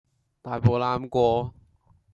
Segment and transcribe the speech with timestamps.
[0.41, 1.53] 大步揇過!